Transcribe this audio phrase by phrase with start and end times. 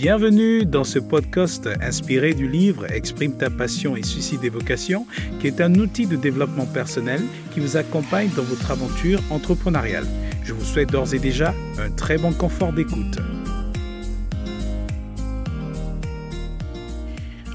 [0.00, 5.06] Bienvenue dans ce podcast inspiré du livre Exprime ta passion et suscite des vocations,
[5.38, 7.20] qui est un outil de développement personnel
[7.52, 10.06] qui vous accompagne dans votre aventure entrepreneuriale.
[10.42, 13.18] Je vous souhaite d'ores et déjà un très bon confort d'écoute.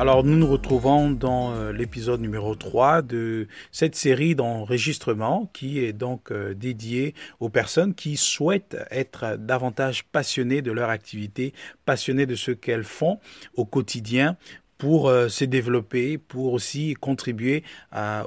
[0.00, 5.92] Alors nous nous retrouvons dans euh, l'épisode numéro 3 de cette série d'enregistrement qui est
[5.92, 11.52] donc euh, dédiée aux personnes qui souhaitent être davantage passionnées de leur activité,
[11.84, 13.18] passionnées de ce qu'elles font
[13.56, 14.36] au quotidien
[14.78, 17.64] pour euh, se développer, pour aussi contribuer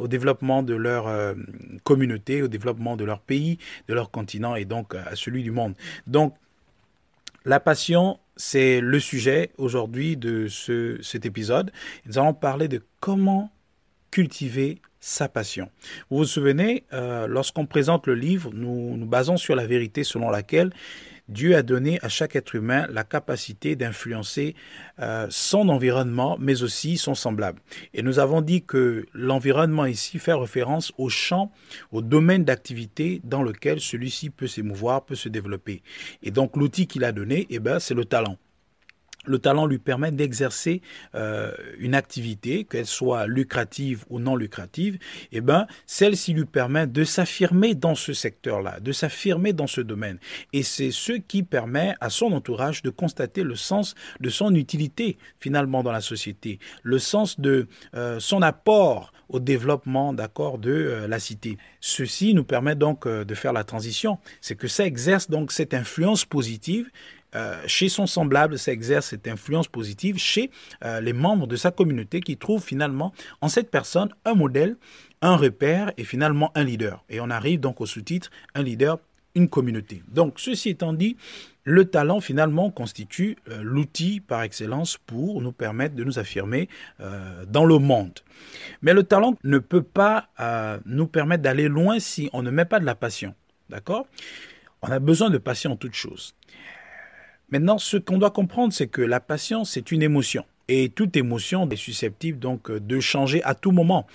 [0.00, 1.06] au développement de leur
[1.84, 5.74] communauté, au développement de leur pays, de leur continent et donc à celui du monde.
[6.08, 6.34] Donc
[7.44, 11.72] la passion, c'est le sujet aujourd'hui de ce, cet épisode.
[12.06, 13.50] Nous allons parler de comment
[14.10, 15.70] cultiver sa passion.
[16.10, 20.28] Vous vous souvenez, euh, lorsqu'on présente le livre, nous nous basons sur la vérité selon
[20.30, 20.72] laquelle
[21.30, 24.56] Dieu a donné à chaque être humain la capacité d'influencer
[24.98, 27.60] euh, son environnement, mais aussi son semblable.
[27.94, 31.52] Et nous avons dit que l'environnement ici fait référence au champ,
[31.92, 35.82] au domaine d'activité dans lequel celui-ci peut s'émouvoir, peut se développer.
[36.24, 38.36] Et donc l'outil qu'il a donné, eh ben, c'est le talent
[39.26, 40.80] le talent lui permet d'exercer
[41.14, 44.98] euh, une activité, qu'elle soit lucrative ou non lucrative,
[45.32, 50.18] eh ben, celle-ci lui permet de s'affirmer dans ce secteur-là, de s'affirmer dans ce domaine.
[50.52, 55.18] Et c'est ce qui permet à son entourage de constater le sens de son utilité
[55.38, 61.08] finalement dans la société, le sens de euh, son apport au développement d'accord de euh,
[61.08, 61.58] la cité.
[61.80, 66.24] Ceci nous permet donc de faire la transition, c'est que ça exerce donc cette influence
[66.24, 66.90] positive
[67.34, 70.50] euh, chez son semblable, ça exerce cette influence positive chez
[70.84, 74.76] euh, les membres de sa communauté qui trouvent finalement en cette personne un modèle,
[75.22, 77.04] un repère et finalement un leader.
[77.08, 78.98] Et on arrive donc au sous-titre un leader,
[79.34, 80.02] une communauté.
[80.08, 81.16] Donc ceci étant dit,
[81.62, 86.68] le talent finalement constitue euh, l'outil par excellence pour nous permettre de nous affirmer
[87.48, 88.18] dans le monde.
[88.82, 90.28] Mais le talent ne peut pas
[90.86, 93.34] nous permettre d'aller loin si on ne met pas de la passion.
[93.68, 94.06] D'accord?
[94.82, 96.34] On a besoin de passion en toute chose.
[97.50, 100.44] Maintenant, ce qu'on doit comprendre, c'est que la patience, c'est une émotion.
[100.68, 104.06] Et toute émotion est susceptible donc de changer à tout moment,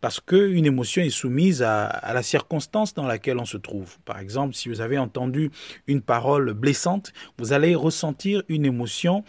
[0.00, 3.98] parce qu'une émotion est soumise à, la circonstance dans laquelle on se trouve.
[4.04, 5.50] Par exemple, si vous avez entendu
[5.88, 9.24] une parole blessante, vous allez ressentir une émotion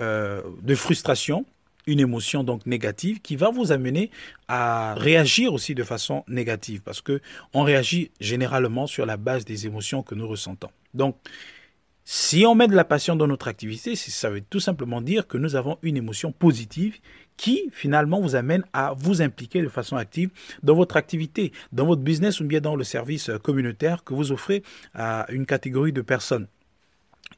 [0.00, 1.44] euh, de frustration,
[1.86, 4.10] une émotion donc négative qui va vous amener
[4.48, 7.20] à réagir aussi de façon négative, parce que
[7.52, 10.70] on réagit généralement sur la base des émotions que nous ressentons.
[10.94, 11.14] Donc
[12.04, 15.38] si on met de la passion dans notre activité, ça veut tout simplement dire que
[15.38, 16.98] nous avons une émotion positive
[17.36, 20.30] qui finalement vous amène à vous impliquer de façon active
[20.64, 24.64] dans votre activité, dans votre business ou bien dans le service communautaire que vous offrez
[24.94, 26.48] à une catégorie de personnes.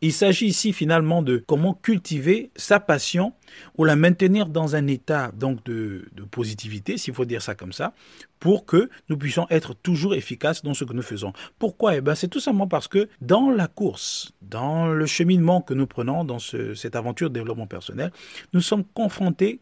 [0.04, 3.32] Il s'agit ici finalement de comment cultiver sa passion
[3.78, 7.94] ou la maintenir dans un état donc de, positivité, s'il faut dire ça comme ça,
[8.38, 11.32] pour que nous puissions être toujours efficaces dans ce que nous faisons.
[11.58, 11.96] Pourquoi?
[11.96, 15.86] Eh ben, C'est tout simplement parce que dans la course, dans le cheminement que nous
[15.86, 18.12] prenons dans cette aventure de développement personnel,
[18.52, 19.58] nous sommes confrontés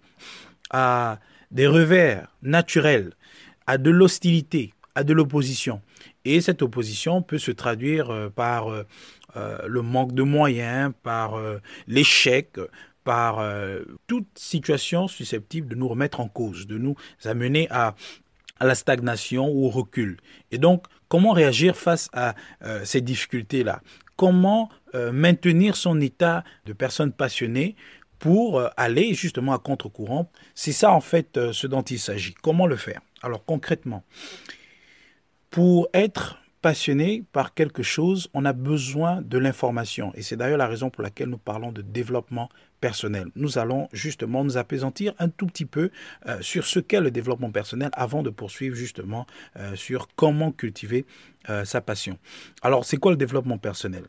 [0.71, 1.21] à
[1.53, 3.13] des revers naturels,
[3.69, 5.83] à de l'hostilité, à de l'opposition.
[6.25, 8.85] Et cette opposition peut se traduire euh, par euh,
[9.37, 11.41] euh, le manque de moyens, par
[11.87, 12.59] l'échec,
[13.05, 13.43] par
[14.07, 16.95] toute situation susceptible de nous remettre en cause, de nous
[17.25, 17.95] amener à,
[18.61, 20.19] la stagnation ou au recul.
[20.53, 22.35] Et donc, comment réagir face à
[22.85, 23.81] ces difficultés-là?
[24.17, 24.69] Comment
[25.13, 27.75] maintenir son état de personne passionnée
[28.19, 30.31] pour aller justement à contre-courant?
[30.55, 32.35] C'est ça en fait ce dont il s'agit.
[32.35, 33.01] Comment le faire?
[33.23, 34.05] Alors concrètement,
[35.53, 40.13] pour être passionné par quelque chose, on a besoin de l'information.
[40.15, 42.49] Et c'est d'ailleurs la raison pour laquelle nous parlons de développement
[42.81, 43.27] personnel.
[43.37, 45.91] Nous allons justement nous apaisantir un tout petit peu
[46.27, 49.27] euh, sur ce qu'est le développement personnel avant de poursuivre justement
[49.57, 51.05] euh, sur comment cultiver
[51.51, 52.19] euh, sa passion.
[52.63, 54.05] Alors, c'est quoi le développement personnel?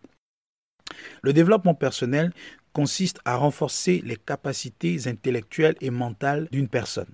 [1.23, 2.31] Le développement personnel
[2.71, 7.13] consiste à renforcer les capacités intellectuelles et mentales d'une personne.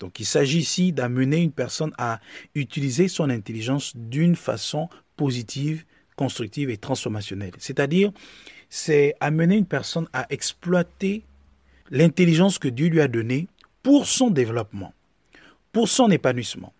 [0.00, 2.20] Donc il s'agit ici d'amener une personne à
[2.54, 5.84] utiliser son intelligence d'une façon positive,
[6.16, 7.52] constructive et transformationnelle.
[7.58, 8.12] C'est-à-dire,
[8.68, 11.22] c'est amener une personne à exploiter
[11.90, 13.46] l'intelligence que Dieu lui a donnée
[13.82, 14.92] pour son développement,
[15.72, 16.72] pour son épanouissement,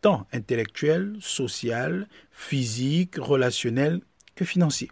[0.00, 4.00] tant intellectuel, social, physique, relationnel
[4.34, 4.90] que financier.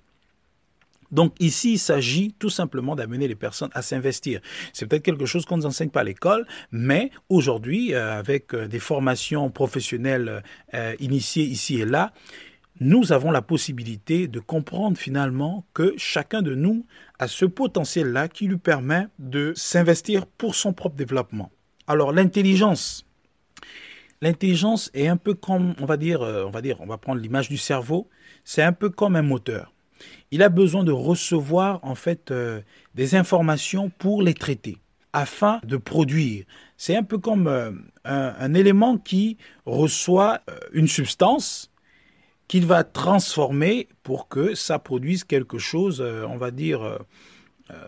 [1.13, 4.41] Donc ici, il s'agit tout simplement d'amener les personnes à s'investir.
[4.73, 8.55] C'est peut-être quelque chose qu'on ne nous enseigne pas à l'école, mais aujourd'hui, euh, avec
[8.55, 10.43] euh, des formations professionnelles
[10.75, 12.13] euh, initiées ici et là,
[12.79, 16.85] nous avons la possibilité de comprendre finalement que chacun de nous
[17.19, 21.51] a ce potentiel-là qui lui permet de s'investir pour son propre développement.
[21.87, 23.07] Alors l'intelligence,
[24.21, 27.49] l'intelligence est un peu comme, on va dire, on va dire, on va prendre l'image
[27.49, 28.11] du cerveau,
[28.45, 29.73] c'est un peu comme un moteur.
[30.37, 32.61] Il a besoin de recevoir en fait euh,
[32.95, 34.77] des informations pour les traiter
[35.15, 36.45] afin de produire.
[36.77, 37.71] C'est un peu comme euh,
[38.05, 40.43] un, élément qui reçoit
[40.75, 41.71] une substance
[42.49, 46.99] qu'il va transformer pour que ça produise quelque chose, euh, on va dire, euh,
[47.71, 47.87] euh,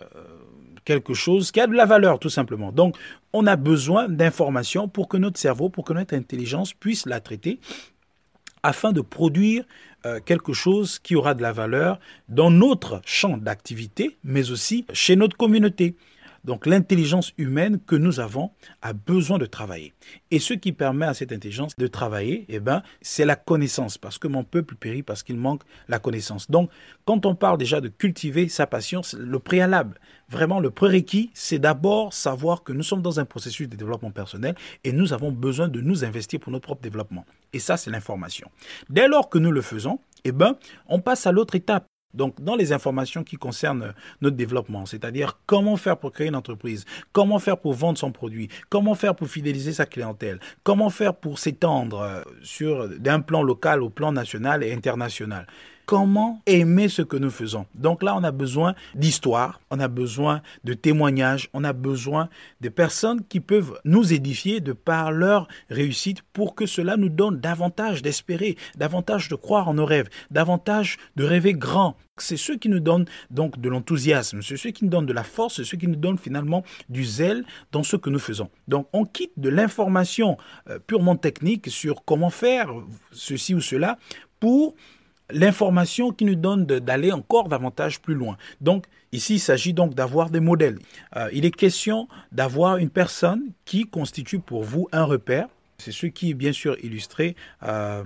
[0.87, 2.73] quelque chose qui a de la valeur tout simplement.
[2.73, 2.97] Donc,
[3.35, 7.61] on a besoin d'informations pour que notre cerveau, pour que notre intelligence puisse la traiter
[8.63, 9.65] afin de produire
[10.25, 15.37] quelque chose qui aura de la valeur dans notre champ d'activité, mais aussi chez notre
[15.37, 15.97] communauté.
[16.45, 18.51] Donc l'intelligence humaine que nous avons
[18.83, 19.93] a besoin de travailler.
[20.31, 24.19] Et ce qui permet à cette intelligence de travailler, eh ben, c'est la connaissance, parce
[24.19, 26.51] que mon peuple périt parce qu'il manque la connaissance.
[26.51, 26.71] Donc
[27.05, 32.13] quand on parle déjà de cultiver sa passion, le préalable, vraiment le prérequis, c'est d'abord
[32.13, 34.55] savoir que nous sommes dans un processus de développement personnel
[34.85, 37.25] et nous avons besoin de nous investir pour notre propre développement.
[37.53, 38.51] Et ça, c'est l'information.
[38.91, 40.57] Dès lors que nous le faisons, eh ben,
[40.87, 41.87] on passe à l'autre étape.
[42.15, 46.85] Donc, dans les informations qui concernent notre développement, c'est-à-dire comment faire pour créer une entreprise,
[47.13, 51.39] comment faire pour vendre son produit, comment faire pour fidéliser sa clientèle, comment faire pour
[51.39, 55.47] s'étendre euh, sur d'un plan local au plan national et international
[55.89, 57.65] comment aimer ce que nous faisons.
[57.75, 62.29] Donc là, on a besoin d'histoire, on a besoin de témoignages, on a besoin
[62.61, 67.41] de personnes qui peuvent nous édifier de par leur réussite pour que cela nous donne
[67.41, 71.97] davantage d'espérer, davantage de croire en nos rêves, davantage de rêver grand.
[72.19, 75.25] C'est ce qui nous donne donc de l'enthousiasme, c'est ce qui nous donne de la
[75.25, 78.51] force, c'est ce qui nous donne finalement du zèle dans ce que nous faisons.
[78.67, 80.37] Donc on quitte de l'information
[80.69, 82.69] euh, purement technique sur comment faire
[83.11, 83.97] ceci ou cela
[84.39, 84.75] pour
[85.31, 88.37] l'information qui nous donne d'aller encore davantage plus loin.
[88.61, 90.79] Donc ici, il s'agit donc d'avoir des modèles.
[91.17, 95.49] Euh, il est question d'avoir une personne qui constitue pour vous un repère.
[95.79, 98.03] C'est ce qui est bien sûr illustré euh,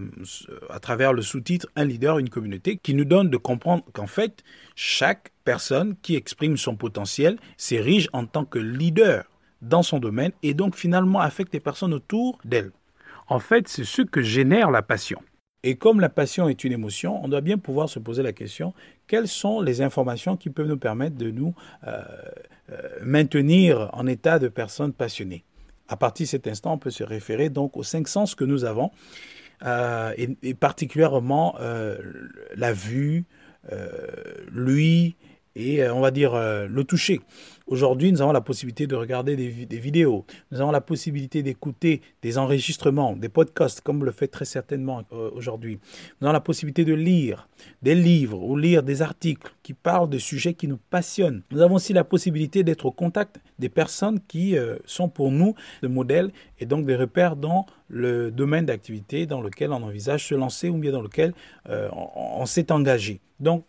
[0.68, 4.44] à travers le sous-titre Un leader, une communauté, qui nous donne de comprendre qu'en fait,
[4.74, 9.24] chaque personne qui exprime son potentiel s'érige en tant que leader
[9.62, 12.72] dans son domaine et donc finalement affecte les personnes autour d'elle.
[13.28, 15.22] En fait, c'est ce que génère la passion.
[15.64, 18.74] Et comme la passion est une émotion, on doit bien pouvoir se poser la question,
[19.06, 21.54] quelles sont les informations qui peuvent nous permettre de nous
[21.86, 22.02] euh,
[22.70, 25.44] euh, maintenir en état de personnes passionnées?
[25.88, 28.64] À partir de cet instant, on peut se référer donc aux cinq sens que nous
[28.64, 28.90] avons,
[29.64, 31.54] euh, et, particulièrement
[32.56, 33.24] la vue,
[34.50, 35.14] l'ouïe,
[35.56, 37.20] et on va dire le toucher.
[37.68, 42.36] Aujourd'hui, nous avons la possibilité de regarder des, vidéos, nous avons la possibilité d'écouter des
[42.36, 45.78] enregistrements, des podcasts, comme le faites très certainement euh, aujourd'hui.
[46.20, 47.48] Nous avons la possibilité de lire
[47.80, 51.42] des livres ou lire des articles qui parlent de sujets qui nous passionnent.
[51.50, 55.54] Nous avons aussi la possibilité d'être au contact des personnes qui euh, sont pour nous
[55.82, 60.34] des modèles et donc des repères dans le domaine d'activité dans lequel on envisage se
[60.34, 61.32] lancer ou bien dans lequel
[61.68, 63.20] euh, on, on s'est engagé.
[63.38, 63.64] Donc,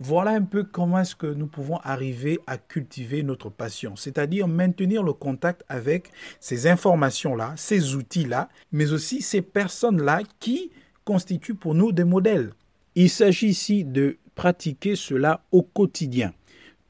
[0.00, 5.02] voilà un peu comment est-ce que nous pouvons arriver à cultiver notre passion, c'est-à-dire maintenir
[5.02, 6.10] le contact avec
[6.40, 10.70] ces informations-là, ces outils-là, mais aussi ces personnes-là qui
[11.04, 12.52] constituent pour nous des modèles.
[12.96, 16.32] Il s'agit ici de pratiquer cela au quotidien,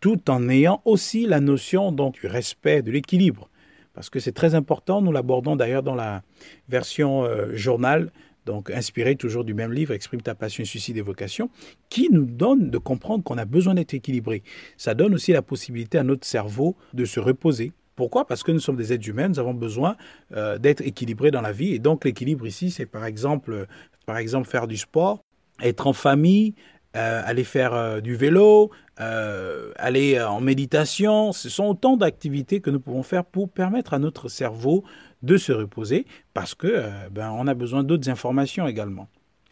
[0.01, 3.51] tout en ayant aussi la notion donc, du respect, de l'équilibre,
[3.93, 6.23] parce que c'est très important, nous l'abordons d'ailleurs dans la
[6.69, 8.11] version euh, journal
[8.47, 11.51] donc inspiré toujours du même livre, Exprime ta passion, suicide et vocation,
[11.89, 14.43] qui nous donne de comprendre qu'on a besoin d'être équilibré.
[14.77, 17.73] Ça donne aussi la possibilité à notre cerveau de se reposer.
[17.97, 18.27] Pourquoi?
[18.27, 19.97] Parce que nous sommes des êtres humains, nous avons besoin
[20.33, 21.75] euh, d'être équilibrés dans la vie.
[21.75, 23.67] Et donc l'équilibre ici, c'est par exemple,
[24.05, 25.23] par exemple faire du sport,
[25.63, 26.55] être en famille,
[26.97, 31.33] euh, aller faire euh, du vélo, aller en méditation.
[31.33, 34.85] Ce sont autant d'activités que nous pouvons faire pour permettre à notre cerveau
[35.25, 39.09] de se reposer parce que euh, ben, on a besoin d'autres informations également.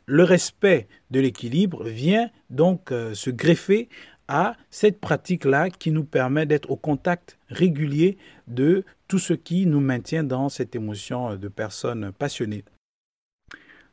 [0.07, 3.89] Le respect de l'équilibre vient donc euh, se greffer
[4.29, 9.81] à cette pratique-là qui nous permet d'être au contact régulier de tout ce qui nous
[9.81, 12.65] maintient dans cette émotion de personnes passionnées.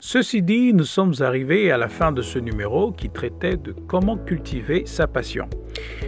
[0.02, 4.16] Ceci dit, nous sommes arrivés à la fin de ce numéro qui traitait de comment
[4.16, 5.50] cultiver sa passion.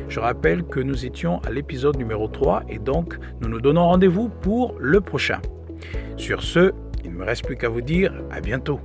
[0.07, 4.29] Je rappelle que nous étions à l'épisode numéro 3 et donc nous nous donnons rendez-vous
[4.29, 5.41] pour le prochain.
[6.15, 6.71] Sur ce,
[7.03, 8.79] il ne me reste plus qu'à vous dire à bientôt.